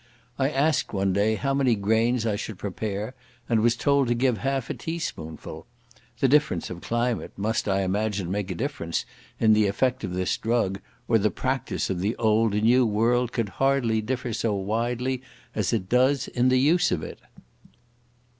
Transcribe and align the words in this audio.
I 0.39 0.49
asked 0.49 0.93
one 0.93 1.13
day 1.13 1.35
how 1.35 1.53
many 1.53 1.75
grains 1.75 2.25
I 2.25 2.35
should 2.35 2.57
prepare, 2.57 3.13
and 3.47 3.59
was 3.61 3.75
told 3.75 4.07
to 4.07 4.15
give 4.15 4.39
half 4.39 4.67
a 4.71 4.73
teaspoonful. 4.73 5.67
The 6.19 6.27
difference 6.27 6.71
of 6.71 6.81
climate 6.81 7.33
must, 7.37 7.67
I 7.67 7.81
imagine, 7.81 8.31
make 8.31 8.49
a 8.49 8.55
difference 8.55 9.05
in 9.39 9.53
the 9.53 9.67
effect 9.67 10.03
of 10.03 10.13
this 10.15 10.37
drug, 10.37 10.79
or 11.07 11.19
the 11.19 11.29
practice 11.29 11.91
of 11.91 11.99
the 11.99 12.15
old 12.15 12.55
and 12.55 12.63
new 12.63 12.83
world 12.83 13.31
could 13.31 13.49
hardly 13.61 14.01
differ 14.01 14.33
so 14.33 14.55
widely 14.55 15.21
as 15.53 15.71
it 15.71 15.87
does 15.87 16.27
in 16.29 16.49
the 16.49 16.57
use 16.59 16.91
of 16.91 17.03
it. 17.03 17.19